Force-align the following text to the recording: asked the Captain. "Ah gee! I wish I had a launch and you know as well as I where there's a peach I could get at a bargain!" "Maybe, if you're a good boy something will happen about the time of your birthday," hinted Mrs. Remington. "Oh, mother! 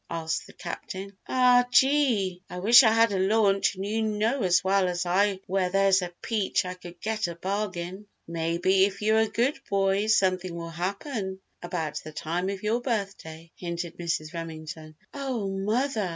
asked 0.09 0.47
the 0.47 0.53
Captain. 0.53 1.15
"Ah 1.27 1.63
gee! 1.69 2.41
I 2.49 2.57
wish 2.57 2.81
I 2.81 2.91
had 2.91 3.11
a 3.11 3.19
launch 3.19 3.75
and 3.75 3.85
you 3.85 4.01
know 4.01 4.41
as 4.41 4.63
well 4.63 4.87
as 4.89 5.05
I 5.05 5.41
where 5.45 5.69
there's 5.69 6.01
a 6.01 6.11
peach 6.23 6.65
I 6.65 6.73
could 6.73 6.99
get 6.99 7.27
at 7.27 7.35
a 7.35 7.35
bargain!" 7.39 8.07
"Maybe, 8.27 8.85
if 8.85 9.03
you're 9.03 9.19
a 9.19 9.27
good 9.27 9.59
boy 9.69 10.07
something 10.07 10.55
will 10.55 10.71
happen 10.71 11.39
about 11.61 11.97
the 12.03 12.11
time 12.13 12.49
of 12.49 12.63
your 12.63 12.81
birthday," 12.81 13.51
hinted 13.55 13.99
Mrs. 13.99 14.33
Remington. 14.33 14.95
"Oh, 15.13 15.47
mother! 15.47 16.09